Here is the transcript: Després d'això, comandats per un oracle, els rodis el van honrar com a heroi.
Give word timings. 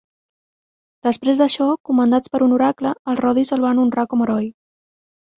Després 1.07 1.41
d'això, 1.41 1.67
comandats 1.89 2.33
per 2.35 2.41
un 2.45 2.55
oracle, 2.55 2.93
els 3.13 3.21
rodis 3.25 3.53
el 3.59 3.61
van 3.67 3.83
honrar 3.83 4.07
com 4.15 4.25
a 4.25 4.27
heroi. 4.27 4.49